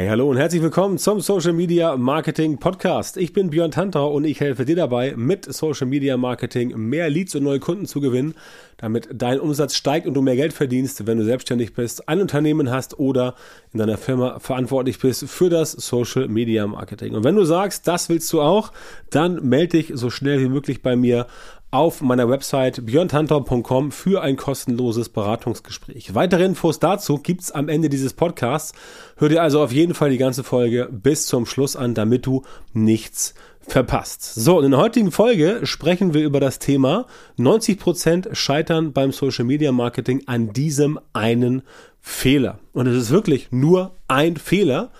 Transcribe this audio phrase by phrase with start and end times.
[0.00, 3.18] Hey, hallo und herzlich willkommen zum Social Media Marketing Podcast.
[3.18, 7.34] Ich bin Björn Tantau und ich helfe dir dabei, mit Social Media Marketing mehr Leads
[7.34, 8.32] und neue Kunden zu gewinnen,
[8.78, 12.70] damit dein Umsatz steigt und du mehr Geld verdienst, wenn du selbstständig bist, ein Unternehmen
[12.70, 13.34] hast oder
[13.74, 17.14] in deiner Firma verantwortlich bist für das Social Media Marketing.
[17.14, 18.72] Und wenn du sagst, das willst du auch,
[19.10, 21.26] dann melde dich so schnell wie möglich bei mir
[21.70, 26.14] auf meiner Website björntantor.com für ein kostenloses Beratungsgespräch.
[26.14, 28.72] Weitere Infos dazu gibt's am Ende dieses Podcasts.
[29.16, 32.42] Hör dir also auf jeden Fall die ganze Folge bis zum Schluss an, damit du
[32.72, 34.34] nichts verpasst.
[34.34, 37.06] So, in der heutigen Folge sprechen wir über das Thema
[37.38, 41.62] 90% scheitern beim Social Media Marketing an diesem einen
[42.00, 42.58] Fehler.
[42.72, 44.90] Und es ist wirklich nur ein Fehler,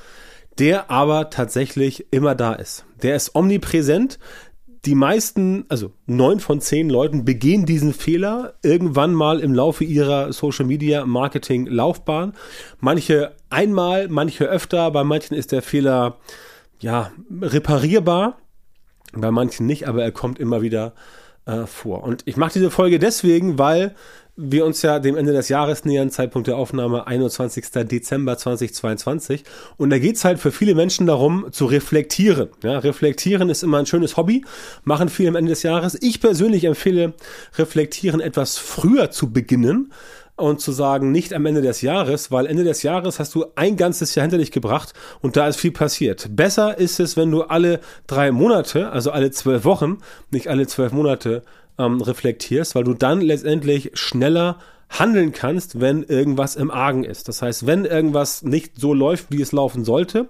[0.59, 2.85] der aber tatsächlich immer da ist.
[3.03, 4.19] Der ist omnipräsent,
[4.87, 10.33] die meisten, also neun von zehn Leuten begehen diesen Fehler irgendwann mal im Laufe ihrer
[10.33, 12.33] Social Media Marketing Laufbahn.
[12.79, 14.91] Manche einmal, manche öfter.
[14.91, 16.17] Bei manchen ist der Fehler
[16.79, 17.13] ja
[17.43, 18.39] reparierbar,
[19.13, 20.95] bei manchen nicht, aber er kommt immer wieder
[21.47, 22.03] äh, vor.
[22.03, 23.95] Und ich mache diese Folge deswegen, weil
[24.37, 27.71] wir uns ja dem Ende des Jahres nähern, Zeitpunkt der Aufnahme 21.
[27.85, 29.45] Dezember 2022.
[29.77, 32.49] Und da geht's halt für viele Menschen darum, zu reflektieren.
[32.63, 34.45] Ja, reflektieren ist immer ein schönes Hobby,
[34.85, 35.99] machen viele am Ende des Jahres.
[36.01, 37.13] Ich persönlich empfehle,
[37.59, 39.93] reflektieren etwas früher zu beginnen
[40.41, 43.77] und zu sagen, nicht am Ende des Jahres, weil Ende des Jahres hast du ein
[43.77, 46.29] ganzes Jahr hinter dich gebracht und da ist viel passiert.
[46.31, 49.99] Besser ist es, wenn du alle drei Monate, also alle zwölf Wochen,
[50.31, 51.43] nicht alle zwölf Monate
[51.79, 54.59] ähm, reflektierst, weil du dann letztendlich schneller
[54.91, 57.29] handeln kannst, wenn irgendwas im Argen ist.
[57.29, 60.29] Das heißt, wenn irgendwas nicht so läuft, wie es laufen sollte,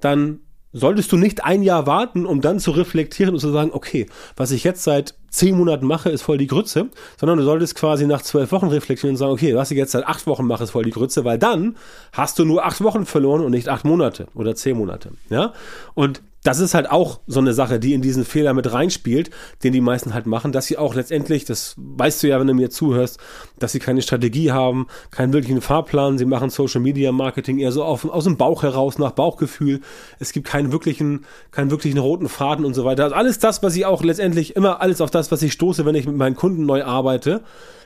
[0.00, 0.40] dann
[0.72, 4.50] solltest du nicht ein Jahr warten, um dann zu reflektieren und zu sagen, okay, was
[4.50, 8.22] ich jetzt seit zehn Monaten mache, ist voll die Grütze, sondern du solltest quasi nach
[8.22, 10.84] zwölf Wochen reflektieren und sagen, okay, was ich jetzt seit acht Wochen mache, ist voll
[10.84, 11.76] die Grütze, weil dann
[12.12, 15.12] hast du nur acht Wochen verloren und nicht acht Monate oder zehn Monate.
[15.30, 15.52] Ja?
[15.94, 19.30] Und das ist halt auch so eine Sache, die in diesen Fehler mit reinspielt,
[19.64, 22.54] den die meisten halt machen, dass sie auch letztendlich, das weißt du ja, wenn du
[22.54, 23.18] mir zuhörst,
[23.58, 27.82] dass sie keine Strategie haben, keinen wirklichen Fahrplan, sie machen Social Media Marketing eher so
[27.82, 29.80] auf, aus dem Bauch heraus, nach Bauchgefühl.
[30.20, 33.02] Es gibt keinen wirklichen, keinen wirklichen roten Faden und so weiter.
[33.02, 35.96] Also alles das, was ich auch letztendlich immer alles auf das, was ich stoße, wenn
[35.96, 37.42] ich mit meinen Kunden neu arbeite,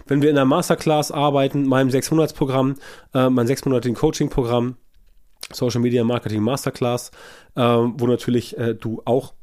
[0.07, 2.75] wenn wir in der Masterclass arbeiten, meinem sechs Programm,
[3.15, 4.77] äh, mein sechsmonatigen Coaching-Programm,
[5.53, 7.11] Social Media Marketing Masterclass,
[7.57, 9.35] äh, wo natürlich äh, du auch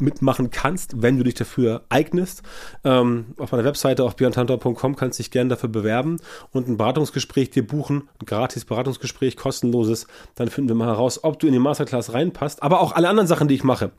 [0.00, 2.42] mitmachen kannst, wenn du dich dafür eignest.
[2.84, 6.18] Ähm, auf meiner Webseite auf björntantor.com kannst du dich gerne dafür bewerben
[6.52, 10.06] und ein Beratungsgespräch dir buchen, ein gratis Beratungsgespräch, kostenloses.
[10.34, 12.62] Dann finden wir mal heraus, ob du in die Masterclass reinpasst.
[12.62, 13.92] Aber auch alle anderen Sachen, die ich mache.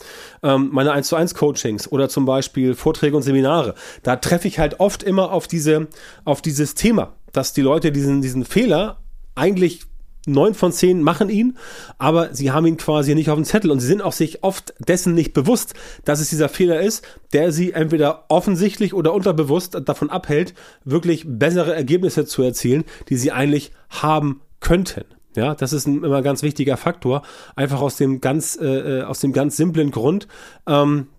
[0.44, 3.73] Ähm, meine 1 zu 1 Coachings oder zum Beispiel Vorträge und Seminare.
[4.03, 5.88] Da treffe ich halt oft immer auf diese,
[6.25, 8.97] auf dieses Thema, dass die Leute diesen, diesen Fehler
[9.35, 9.81] eigentlich
[10.27, 11.57] neun von zehn machen ihn,
[11.97, 14.73] aber sie haben ihn quasi nicht auf dem Zettel und sie sind auch sich oft
[14.79, 15.73] dessen nicht bewusst,
[16.05, 21.73] dass es dieser Fehler ist, der sie entweder offensichtlich oder unterbewusst davon abhält, wirklich bessere
[21.75, 25.05] Ergebnisse zu erzielen, die sie eigentlich haben könnten.
[25.35, 27.21] Ja, das ist ein immer ganz wichtiger Faktor,
[27.55, 30.27] einfach aus dem ganz, äh, äh aus dem ganz simplen Grund,
[30.65, 31.09] ähm,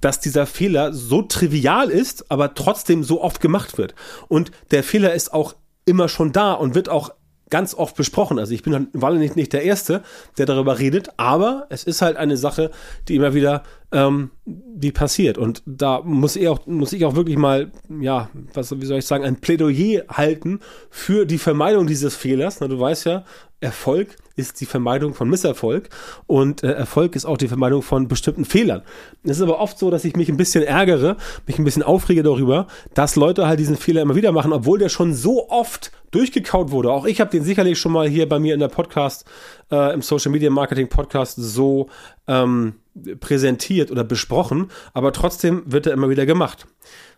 [0.00, 3.94] dass dieser Fehler so trivial ist, aber trotzdem so oft gemacht wird.
[4.28, 5.54] Und der Fehler ist auch
[5.84, 7.14] immer schon da und wird auch
[7.52, 8.38] ganz oft besprochen.
[8.38, 10.02] Also ich bin halt war nicht, nicht der Erste,
[10.38, 12.70] der darüber redet, aber es ist halt eine Sache,
[13.08, 15.38] die immer wieder ähm, die passiert.
[15.38, 17.70] Und da muss ich auch, muss ich auch wirklich mal,
[18.00, 20.60] ja, was, wie soll ich sagen, ein Plädoyer halten
[20.90, 22.60] für die Vermeidung dieses Fehlers.
[22.60, 23.24] Na, du weißt ja,
[23.60, 25.88] Erfolg ist die Vermeidung von Misserfolg
[26.26, 28.82] und äh, Erfolg ist auch die Vermeidung von bestimmten Fehlern.
[29.22, 31.16] Es ist aber oft so, dass ich mich ein bisschen ärgere,
[31.46, 34.88] mich ein bisschen aufrege darüber, dass Leute halt diesen Fehler immer wieder machen, obwohl der
[34.88, 36.90] schon so oft durchgekaut wurde.
[36.90, 39.24] Auch ich habe den sicherlich schon mal hier bei mir in der Podcast,
[39.70, 41.88] äh, im Social Media Marketing Podcast so
[42.26, 42.74] ähm,
[43.20, 46.66] präsentiert oder besprochen, aber trotzdem wird er immer wieder gemacht.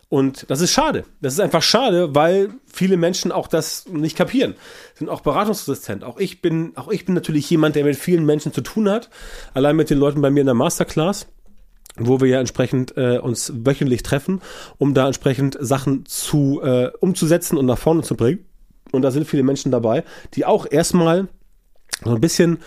[0.07, 1.03] Und das ist schade.
[1.19, 4.53] Das ist einfach schade, weil viele Menschen auch das nicht kapieren.
[4.93, 6.03] Sind auch beratungsresistent.
[6.03, 9.09] Auch ich bin, auch ich bin natürlich jemand, der mit vielen Menschen zu tun hat.
[9.55, 11.27] Allein mit den Leuten bei mir in der Masterclass
[11.97, 14.41] wo wir ja entsprechend äh, uns wöchentlich treffen,
[14.77, 18.45] um da entsprechend Sachen zu äh, umzusetzen und nach vorne zu bringen.
[18.91, 20.03] Und da sind viele Menschen dabei,
[20.33, 21.27] die auch erstmal
[22.03, 22.59] so ein bisschen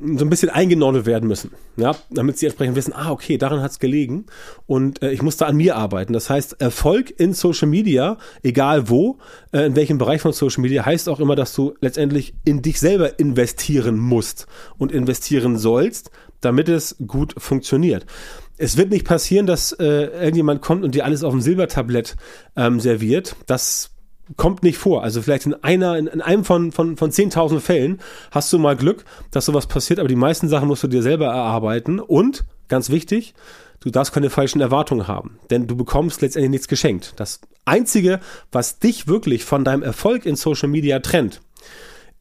[0.00, 3.78] so ein bisschen eingenordet werden müssen, ja, damit sie entsprechend wissen, ah, okay, daran hat's
[3.78, 4.26] gelegen
[4.66, 6.12] und äh, ich muss da an mir arbeiten.
[6.12, 9.18] Das heißt, Erfolg in Social Media, egal wo,
[9.52, 12.80] äh, in welchem Bereich von Social Media, heißt auch immer, dass du letztendlich in dich
[12.80, 14.46] selber investieren musst
[14.78, 16.10] und investieren sollst,
[16.40, 18.06] damit es gut funktioniert.
[18.58, 22.16] Es wird nicht passieren, dass äh, irgendjemand kommt und dir alles auf dem Silbertablett
[22.56, 23.34] ähm, serviert.
[23.46, 23.91] Das
[24.36, 25.02] kommt nicht vor.
[25.02, 28.00] Also vielleicht in einer, in, in einem von, von, von 10.000 Fällen
[28.30, 31.26] hast du mal Glück, dass sowas passiert, aber die meisten Sachen musst du dir selber
[31.26, 33.34] erarbeiten und, ganz wichtig,
[33.80, 37.14] du darfst keine falschen Erwartungen haben, denn du bekommst letztendlich nichts geschenkt.
[37.16, 38.20] Das Einzige,
[38.50, 41.40] was dich wirklich von deinem Erfolg in Social Media trennt,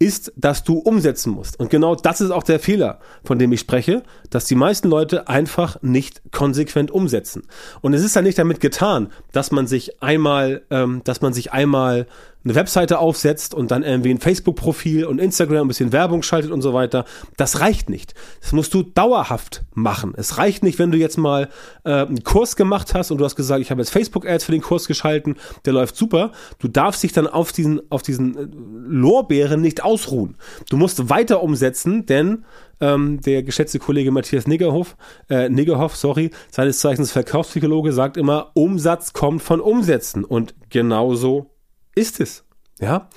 [0.01, 1.59] ist, dass du umsetzen musst.
[1.59, 4.01] Und genau das ist auch der Fehler, von dem ich spreche,
[4.31, 7.43] dass die meisten Leute einfach nicht konsequent umsetzen.
[7.81, 11.53] Und es ist ja nicht damit getan, dass man sich einmal, ähm, dass man sich
[11.53, 12.07] einmal
[12.43, 16.61] eine Webseite aufsetzt und dann irgendwie ein Facebook-Profil und Instagram ein bisschen Werbung schaltet und
[16.61, 17.05] so weiter.
[17.37, 18.13] Das reicht nicht.
[18.41, 20.13] Das musst du dauerhaft machen.
[20.17, 21.49] Es reicht nicht, wenn du jetzt mal
[21.83, 24.61] äh, einen Kurs gemacht hast und du hast gesagt, ich habe jetzt Facebook-Ads für den
[24.61, 25.35] Kurs geschalten,
[25.65, 26.31] der läuft super.
[26.59, 28.47] Du darfst dich dann auf diesen, auf diesen äh,
[28.87, 30.35] Lorbeeren nicht ausruhen.
[30.69, 32.43] Du musst weiter umsetzen, denn
[32.81, 34.97] ähm, der geschätzte Kollege Matthias Niggerhoff,
[35.29, 40.25] äh, Niggerhoff, sorry, seines Zeichens Verkaufspsychologe, sagt immer, Umsatz kommt von Umsätzen.
[40.25, 41.50] Und genauso
[41.95, 42.43] ist es.
[42.79, 43.09] Ja?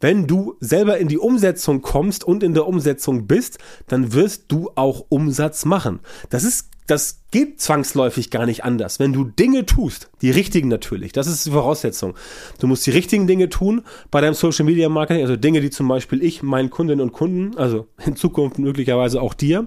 [0.00, 4.70] Wenn du selber in die Umsetzung kommst und in der Umsetzung bist, dann wirst du
[4.74, 6.00] auch Umsatz machen.
[6.28, 8.98] Das ist das geht zwangsläufig gar nicht anders.
[9.00, 12.14] Wenn du Dinge tust, die richtigen natürlich, das ist die Voraussetzung.
[12.60, 15.88] Du musst die richtigen Dinge tun bei deinem Social Media Marketing, also Dinge, die zum
[15.88, 19.66] Beispiel ich meinen Kundinnen und Kunden, also in Zukunft möglicherweise auch dir,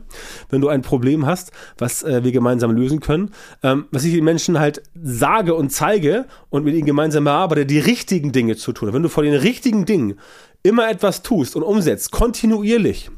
[0.49, 3.31] wenn du ein Problem hast, was äh, wir gemeinsam lösen können,
[3.63, 7.79] ähm, was ich den Menschen halt sage und zeige und mit ihnen gemeinsam bearbeite, die
[7.79, 8.93] richtigen Dinge zu tun.
[8.93, 10.19] Wenn du vor den richtigen Dingen
[10.63, 13.09] immer etwas tust und umsetzt, kontinuierlich,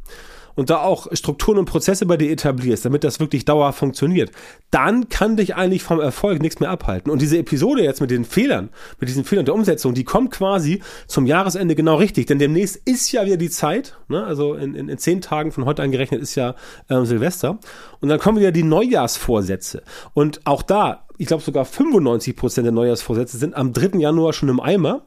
[0.55, 4.31] und da auch Strukturen und Prozesse bei dir etablierst, damit das wirklich dauerhaft funktioniert,
[4.69, 7.11] dann kann dich eigentlich vom Erfolg nichts mehr abhalten.
[7.11, 8.69] Und diese Episode jetzt mit den Fehlern,
[8.99, 12.27] mit diesen Fehlern der Umsetzung, die kommt quasi zum Jahresende genau richtig.
[12.27, 14.23] Denn demnächst ist ja wieder die Zeit, ne?
[14.23, 16.55] also in, in, in zehn Tagen von heute angerechnet ist ja
[16.89, 17.59] ähm, Silvester.
[17.99, 19.83] Und dann kommen wieder die Neujahrsvorsätze.
[20.13, 23.99] Und auch da ich glaube sogar 95 Prozent der Neujahrsvorsätze sind am 3.
[23.99, 25.03] Januar schon im Eimer.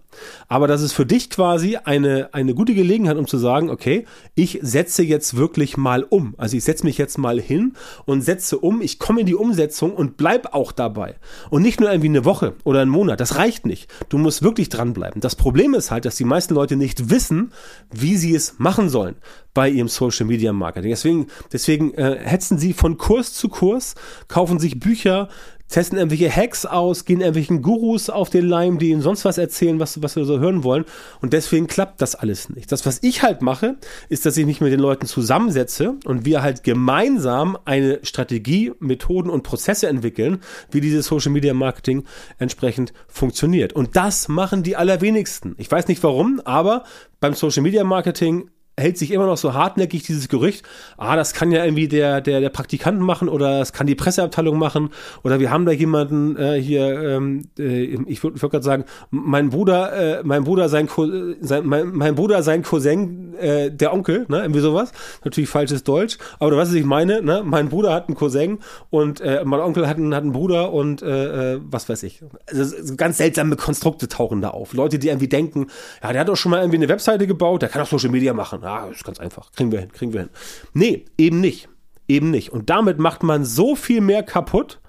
[0.47, 4.07] Aber das ist für dich quasi eine, eine gute Gelegenheit, um zu sagen, okay,
[4.37, 6.35] ich setze jetzt wirklich mal um.
[6.39, 7.73] Also ich setze mich jetzt mal hin
[8.05, 8.81] und setze um.
[8.81, 11.17] Ich komme in die Umsetzung und bleib auch dabei.
[11.51, 13.19] Und nicht nur irgendwie eine Woche oder einen Monat.
[13.19, 13.91] Das reicht nicht.
[14.09, 15.21] Du musst wirklich dranbleiben.
[15.21, 17.51] Das Problem ist halt, dass die meisten Leute nicht wissen,
[17.93, 19.17] wie sie es machen sollen
[19.55, 20.91] bei ihrem Social Media Marketing.
[20.91, 23.95] Deswegen, deswegen äh, hetzen sie von Kurs zu Kurs,
[24.27, 25.29] kaufen sich Bücher,
[25.69, 29.81] testen irgendwelche Hacks aus, gehen irgendwelchen Gurus auf den Leim, die ihnen sonst was erzählen,
[29.81, 30.85] was, was wir so hören wollen.
[31.21, 32.71] Und deswegen klappt das alles nicht.
[32.71, 33.77] Das, was ich halt mache,
[34.09, 39.31] ist, dass ich mich mit den Leuten zusammensetze und wir halt gemeinsam eine Strategie, Methoden
[39.31, 40.39] und Prozesse entwickeln,
[40.71, 42.05] wie dieses Social Media Marketing
[42.39, 43.73] entsprechend funktioniert.
[43.73, 45.55] Und das machen die allerwenigsten.
[45.59, 46.85] Ich weiß nicht warum, aber
[47.21, 50.65] beim Social Media Marketing hält sich immer noch so hartnäckig dieses Gerücht,
[50.97, 54.59] ah, das kann ja irgendwie der, der, der Praktikant machen oder das kann die Presseabteilung
[54.59, 54.91] machen
[55.23, 59.51] oder wir haben da jemanden äh, hier, ähm, äh, ich würde würd gerade sagen, mein
[59.51, 60.89] Bruder, äh, mein Bruder, sein,
[61.41, 64.93] sein mein, mein Bruder, sein Cousin, äh, der Onkel, ne, irgendwie sowas.
[65.25, 67.43] Natürlich falsches Deutsch, aber du weißt, was ich meine, ne?
[67.45, 68.59] Mein Bruder hat einen Cousin
[68.91, 72.23] und äh, mein Onkel hat einen, hat einen Bruder und äh, äh was weiß ich.
[72.49, 74.73] Also, ganz seltsame Konstrukte tauchen da auf.
[74.73, 75.67] Leute, die irgendwie denken,
[76.03, 78.33] ja, der hat doch schon mal irgendwie eine Webseite gebaut, der kann auch Social Media
[78.33, 80.31] machen ah, ist ganz einfach, kriegen wir hin, kriegen wir hin.
[80.73, 81.69] Nee, eben nicht.
[82.07, 82.53] Eben nicht.
[82.53, 84.81] Und damit macht man so viel mehr kaputt,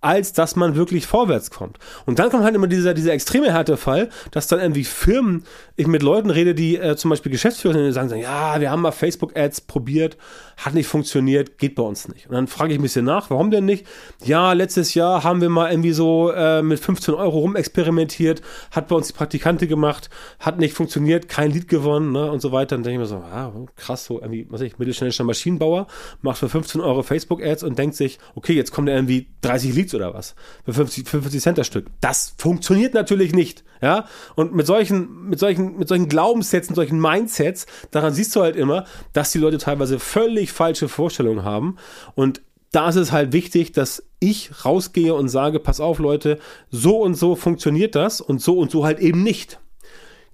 [0.00, 1.78] als dass man wirklich vorwärts kommt.
[2.06, 5.44] Und dann kommt halt immer dieser, dieser extreme Härtefall, dass dann irgendwie Firmen,
[5.76, 8.82] ich mit Leuten rede, die äh, zum Beispiel Geschäftsführer sind, die sagen, ja, wir haben
[8.82, 10.16] mal Facebook-Ads probiert,
[10.56, 12.26] hat nicht funktioniert, geht bei uns nicht.
[12.26, 13.86] Und dann frage ich ein bisschen nach, warum denn nicht?
[14.24, 18.96] Ja, letztes Jahr haben wir mal irgendwie so äh, mit 15 Euro rumexperimentiert, hat bei
[18.96, 22.76] uns die Praktikante gemacht, hat nicht funktioniert, kein Lied gewonnen ne, und so weiter.
[22.76, 25.86] Dann denke ich mir so, ah, krass, so irgendwie, was weiß ich, mittelständischer Maschinenbauer,
[26.20, 30.12] macht für 15 Euro Facebook-Ads und denkt sich, okay, jetzt kommt irgendwie 30 Leads oder
[30.12, 30.34] was.
[30.64, 31.86] Für 50, 50 Cent das Stück.
[32.00, 33.64] Das funktioniert natürlich nicht.
[33.82, 34.06] Ja.
[34.36, 35.40] Und mit solchen, mit
[35.78, 40.52] mit solchen Glaubenssätzen, solchen Mindsets, daran siehst du halt immer, dass die Leute teilweise völlig
[40.52, 41.76] falsche Vorstellungen haben.
[42.14, 46.38] Und da ist es halt wichtig, dass ich rausgehe und sage, pass auf Leute,
[46.70, 49.58] so und so funktioniert das und so und so halt eben nicht.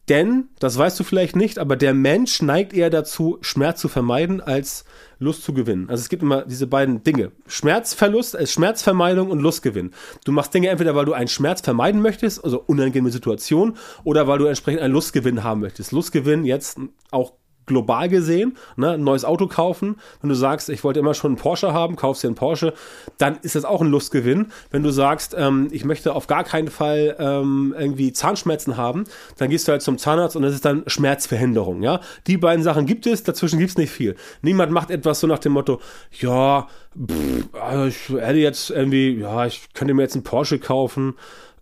[0.08, 4.40] Denn, das weißt du vielleicht nicht, aber der Mensch neigt eher dazu, Schmerz zu vermeiden,
[4.40, 4.84] als
[5.18, 5.90] Lust zu gewinnen.
[5.90, 7.32] Also es gibt immer diese beiden Dinge.
[7.46, 9.92] Schmerzverlust, äh, Schmerzvermeidung und Lustgewinn.
[10.24, 14.38] Du machst Dinge entweder, weil du einen Schmerz vermeiden möchtest, also unangenehme Situation, oder weil
[14.38, 15.92] du entsprechend einen Lustgewinn haben möchtest.
[15.92, 16.78] Lustgewinn jetzt
[17.10, 17.32] auch
[17.68, 19.96] global gesehen, ne, ein neues Auto kaufen.
[20.20, 22.74] Wenn du sagst, ich wollte immer schon einen Porsche haben, kaufst dir einen Porsche,
[23.18, 24.46] dann ist das auch ein Lustgewinn.
[24.70, 29.04] Wenn du sagst, ähm, ich möchte auf gar keinen Fall ähm, irgendwie Zahnschmerzen haben,
[29.36, 31.82] dann gehst du halt zum Zahnarzt und das ist dann Schmerzverhinderung.
[31.82, 34.16] Ja, die beiden Sachen gibt es, dazwischen gibt es nicht viel.
[34.42, 35.80] Niemand macht etwas so nach dem Motto,
[36.18, 36.66] ja,
[36.98, 41.14] pff, also ich hätte jetzt irgendwie, ja, ich könnte mir jetzt einen Porsche kaufen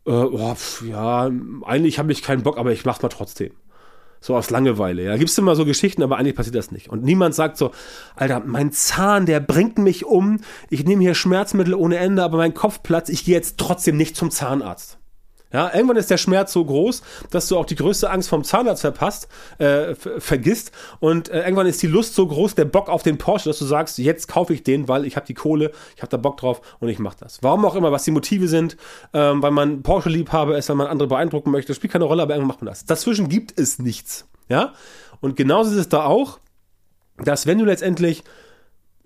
[0.07, 1.31] äh, oh, pf, ja,
[1.65, 3.53] eigentlich habe ich keinen Bock, aber ich mach's mal trotzdem.
[4.21, 5.03] So aus Langeweile.
[5.05, 6.89] Ja, gibt's immer so Geschichten, aber eigentlich passiert das nicht.
[6.89, 7.71] Und niemand sagt so,
[8.15, 10.41] Alter, mein Zahn, der bringt mich um.
[10.71, 13.11] Ich nehme hier Schmerzmittel ohne Ende, aber mein Kopf platzt.
[13.11, 14.99] Ich gehe jetzt trotzdem nicht zum Zahnarzt.
[15.53, 18.81] Ja, irgendwann ist der Schmerz so groß, dass du auch die größte Angst vom Zahnarzt
[18.81, 20.73] verpasst, äh, vergisst.
[20.99, 23.65] Und äh, irgendwann ist die Lust so groß, der Bock auf den Porsche, dass du
[23.65, 26.61] sagst, jetzt kaufe ich den, weil ich habe die Kohle, ich habe da Bock drauf
[26.81, 27.43] und ich mache das.
[27.43, 28.77] Warum auch immer, was die Motive sind,
[29.13, 32.49] ähm, weil man Porsche-Liebhaber ist, weil man andere beeindrucken möchte, spielt keine Rolle, aber irgendwann
[32.49, 32.85] macht man das.
[32.85, 34.27] Dazwischen gibt es nichts.
[34.49, 34.75] Ja,
[35.21, 36.39] und genauso ist es da auch,
[37.19, 38.25] dass wenn du letztendlich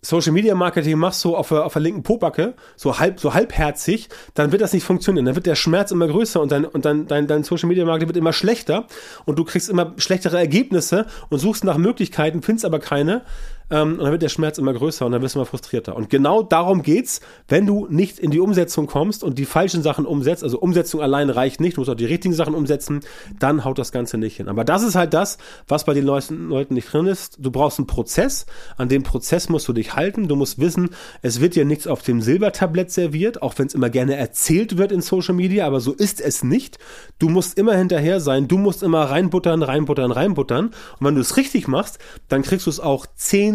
[0.02, 4.08] Social Media Marketing machst, so auf der, auf der linken Pobacke, so halb, so halbherzig,
[4.34, 5.26] dann wird das nicht funktionieren.
[5.26, 8.08] Dann wird der Schmerz immer größer und dein, und dein, dein, dein Social Media Marketing
[8.08, 8.86] wird immer schlechter
[9.26, 13.22] und du kriegst immer schlechtere Ergebnisse und suchst nach Möglichkeiten, findest aber keine
[13.70, 15.96] ähm, und dann wird der Schmerz immer größer und dann wirst du immer frustrierter.
[15.96, 20.06] Und genau darum geht's, wenn du nicht in die Umsetzung kommst und die falschen Sachen
[20.06, 23.00] umsetzt, also Umsetzung allein reicht nicht, du musst auch die richtigen Sachen umsetzen,
[23.38, 24.48] dann haut das Ganze nicht hin.
[24.48, 27.36] Aber das ist halt das, was bei den Leuten, nicht drin ist.
[27.38, 28.46] Du brauchst einen Prozess,
[28.76, 30.90] an dem Prozess musst du dich halten, du musst wissen,
[31.22, 34.92] es wird dir nichts auf dem Silbertablett serviert, auch wenn es immer gerne erzählt wird
[34.92, 36.78] in Social Media, aber so ist es nicht.
[37.18, 40.66] Du musst immer hinterher sein, du musst immer reinbuttern, reinbuttern, reinbuttern.
[40.66, 41.98] Und wenn du es richtig machst,
[42.28, 43.06] dann kriegst du es auch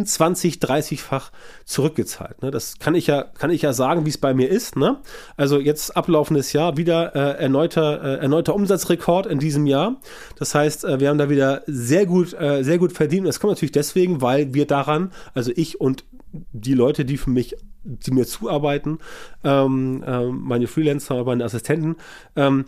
[0.06, 1.32] 10, 20, 30-fach
[1.66, 2.42] zurückgezahlt.
[2.42, 2.52] Ne?
[2.52, 4.76] Das kann ich ja, kann ich ja sagen, wie es bei mir ist.
[4.76, 4.98] Ne?
[5.38, 9.98] Also jetzt ablaufendes Jahr wieder äh, erneuter, äh, erneuter Umsatzrekord in diesem Jahr.
[10.38, 13.22] Das heißt, äh, wir haben da wieder sehr gut, äh, sehr gut verdient.
[13.22, 16.06] Und das kommt natürlich deswegen, weil wir daran, also ich und
[16.52, 19.00] die Leute, die für mich, die mir zuarbeiten,
[19.44, 21.96] ähm, äh, meine Freelancer, meine Assistenten,
[22.36, 22.66] ähm,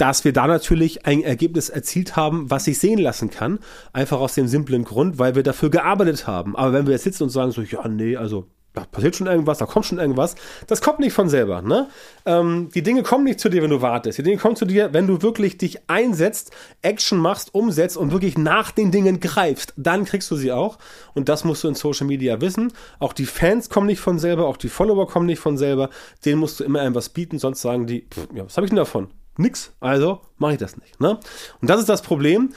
[0.00, 3.58] dass wir da natürlich ein Ergebnis erzielt haben, was sich sehen lassen kann.
[3.92, 6.56] Einfach aus dem simplen Grund, weil wir dafür gearbeitet haben.
[6.56, 9.58] Aber wenn wir jetzt sitzen und sagen so, ja, nee, also da passiert schon irgendwas,
[9.58, 10.36] da kommt schon irgendwas,
[10.68, 11.60] das kommt nicht von selber.
[11.60, 11.88] Ne?
[12.24, 14.18] Ähm, die Dinge kommen nicht zu dir, wenn du wartest.
[14.18, 18.38] Die Dinge kommen zu dir, wenn du wirklich dich einsetzt, Action machst, umsetzt und wirklich
[18.38, 19.74] nach den Dingen greifst.
[19.76, 20.78] Dann kriegst du sie auch.
[21.14, 22.72] Und das musst du in Social Media wissen.
[23.00, 25.90] Auch die Fans kommen nicht von selber, auch die Follower kommen nicht von selber.
[26.24, 28.76] Denen musst du immer irgendwas bieten, sonst sagen die, pff, ja, was habe ich denn
[28.76, 29.08] davon?
[29.40, 31.00] Nix, also mache ich das nicht.
[31.00, 31.18] Ne?
[31.60, 32.50] Und das ist das Problem,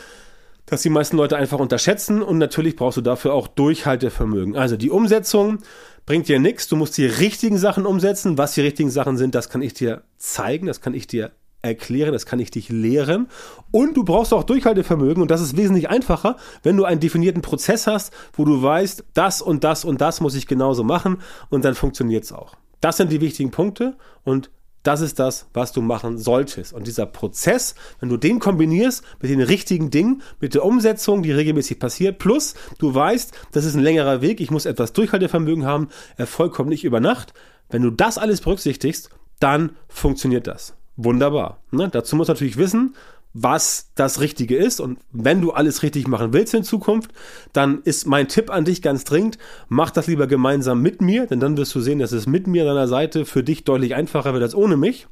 [0.65, 4.55] dass die meisten Leute einfach unterschätzen und natürlich brauchst du dafür auch Durchhaltevermögen.
[4.55, 5.59] Also die Umsetzung
[6.05, 8.37] bringt dir nichts, du musst die richtigen Sachen umsetzen.
[8.37, 12.11] Was die richtigen Sachen sind, das kann ich dir zeigen, das kann ich dir erklären,
[12.11, 13.29] das kann ich dich lehren.
[13.71, 17.87] Und du brauchst auch Durchhaltevermögen und das ist wesentlich einfacher, wenn du einen definierten Prozess
[17.87, 21.17] hast, wo du weißt, das und das und das muss ich genauso machen
[21.49, 22.55] und dann funktioniert es auch.
[22.81, 24.51] Das sind die wichtigen Punkte und
[24.83, 26.73] das ist das, was du machen solltest.
[26.73, 31.31] Und dieser Prozess, wenn du den kombinierst mit den richtigen Dingen, mit der Umsetzung, die
[31.31, 35.87] regelmäßig passiert, plus du weißt, das ist ein längerer Weg, ich muss etwas Durchhaltevermögen haben,
[36.17, 37.33] Erfolg kommt nicht über Nacht.
[37.69, 39.09] Wenn du das alles berücksichtigst,
[39.39, 40.75] dann funktioniert das.
[40.95, 41.59] Wunderbar.
[41.71, 41.89] Ne?
[41.89, 42.95] Dazu muss natürlich wissen,
[43.33, 44.79] was das Richtige ist.
[44.79, 47.11] Und wenn du alles richtig machen willst in Zukunft,
[47.51, 49.37] dann ist mein Tipp an dich ganz dringend,
[49.67, 52.63] mach das lieber gemeinsam mit mir, denn dann wirst du sehen, dass es mit mir
[52.63, 55.07] an deiner Seite für dich deutlich einfacher wird als ohne mich.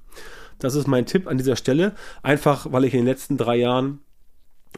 [0.60, 1.94] Das ist mein Tipp an dieser Stelle.
[2.22, 4.00] Einfach, weil ich in den letzten drei Jahren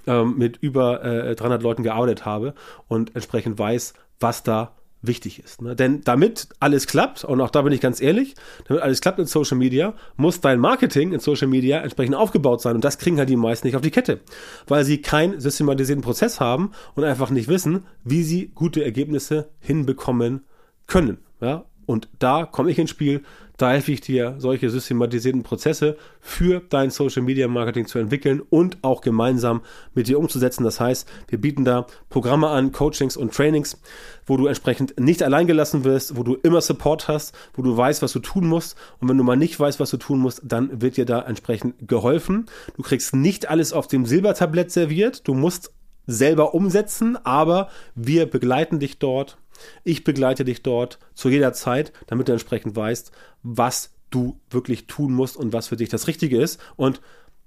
[0.08, 2.54] ähm, mit über äh, 300 Leuten gearbeitet habe
[2.88, 5.62] und entsprechend weiß, was da wichtig ist.
[5.62, 5.76] Ne?
[5.76, 8.36] Denn damit alles klappt, und auch da bin ich ganz ehrlich,
[8.68, 12.76] damit alles klappt in Social Media, muss dein Marketing in Social Media entsprechend aufgebaut sein.
[12.76, 14.22] Und das kriegen halt die meisten nicht auf die Kette,
[14.68, 20.46] weil sie keinen systematisierten Prozess haben und einfach nicht wissen, wie sie gute Ergebnisse hinbekommen
[20.88, 21.20] können.
[21.42, 21.66] Ja?
[21.86, 23.24] Und da komme ich ins Spiel,
[23.58, 28.78] da helfe ich dir, solche systematisierten Prozesse für dein Social Media Marketing zu entwickeln und
[28.82, 29.62] auch gemeinsam
[29.94, 30.64] mit dir umzusetzen.
[30.64, 33.80] Das heißt, wir bieten da Programme an, Coachings und Trainings,
[34.26, 38.02] wo du entsprechend nicht allein gelassen wirst, wo du immer Support hast, wo du weißt,
[38.02, 38.76] was du tun musst.
[39.00, 41.88] Und wenn du mal nicht weißt, was du tun musst, dann wird dir da entsprechend
[41.88, 42.48] geholfen.
[42.76, 45.28] Du kriegst nicht alles auf dem Silbertablett serviert.
[45.28, 45.72] Du musst
[46.08, 49.38] selber umsetzen, aber wir begleiten dich dort
[49.84, 53.12] ich begleite dich dort zu jeder Zeit, damit du entsprechend weißt,
[53.44, 56.60] was du wirklich tun musst und was für dich das Richtige ist.
[56.76, 57.02] Und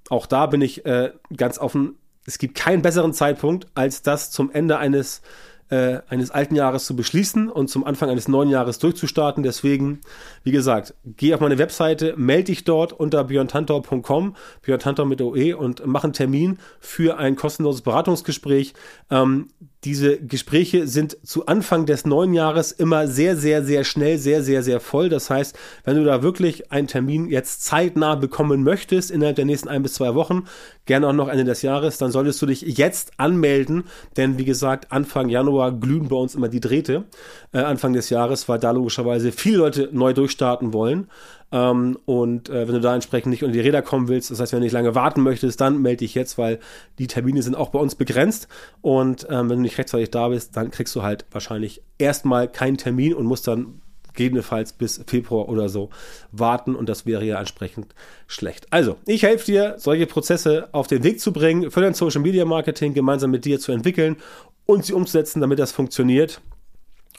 [0.08, 1.96] auch da bin ich äh, ganz offen.
[2.26, 5.22] Es gibt keinen besseren Zeitpunkt, als das zum Ende eines
[5.68, 9.42] äh, eines alten Jahres zu beschließen und zum Anfang eines neuen Jahres durchzustarten.
[9.42, 10.00] Deswegen,
[10.44, 15.84] wie gesagt, geh auf meine Webseite, melde dich dort unter björntantor.com, björntantor mit OE und
[15.84, 18.74] mach einen Termin für ein kostenloses Beratungsgespräch.
[19.10, 19.48] Ähm,
[19.84, 24.62] diese Gespräche sind zu Anfang des neuen Jahres immer sehr, sehr, sehr schnell, sehr, sehr,
[24.62, 25.08] sehr voll.
[25.08, 29.68] Das heißt, wenn du da wirklich einen Termin jetzt zeitnah bekommen möchtest, innerhalb der nächsten
[29.68, 30.44] ein bis zwei Wochen,
[30.86, 33.84] gerne auch noch Ende des Jahres, dann solltest du dich jetzt anmelden.
[34.16, 37.04] Denn wie gesagt, Anfang Januar glühen bei uns immer die Drähte.
[37.52, 41.08] Äh, Anfang des Jahres, weil da logischerweise viele Leute neu durchstarten wollen.
[41.52, 44.52] Ähm, und äh, wenn du da entsprechend nicht unter die Räder kommen willst, das heißt,
[44.52, 46.58] wenn du nicht lange warten möchtest, dann melde dich jetzt, weil
[46.98, 48.48] die Termine sind auch bei uns begrenzt.
[48.82, 52.76] Und ähm, wenn du nicht rechtzeitig da bist, dann kriegst du halt wahrscheinlich erstmal keinen
[52.76, 53.80] Termin und musst dann
[54.16, 55.90] gegebenenfalls bis Februar oder so
[56.32, 57.94] warten und das wäre ja entsprechend
[58.26, 58.66] schlecht.
[58.70, 62.44] Also, ich helfe dir, solche Prozesse auf den Weg zu bringen, für dein Social Media
[62.44, 64.16] Marketing gemeinsam mit dir zu entwickeln
[64.64, 66.40] und sie umzusetzen, damit das funktioniert.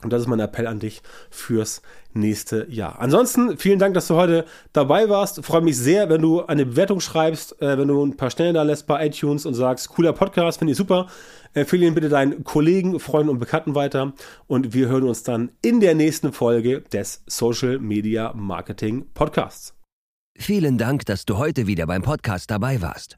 [0.04, 1.02] Und das ist mein Appell an dich
[1.32, 1.82] fürs
[2.14, 3.00] nächste Jahr.
[3.00, 5.44] Ansonsten vielen Dank, dass du heute dabei warst.
[5.44, 8.64] Freue mich sehr, wenn du eine Bewertung schreibst, äh, wenn du ein paar Stellen da
[8.64, 11.08] lässt bei iTunes und sagst, cooler Podcast, finde ich super.
[11.54, 14.14] Empfehle ihn bitte deinen Kollegen, Freunden und Bekannten weiter.
[14.46, 19.74] Und wir hören uns dann in der nächsten Folge des Social Media Marketing Podcasts.
[20.38, 23.18] Vielen Dank, dass du heute wieder beim Podcast dabei warst.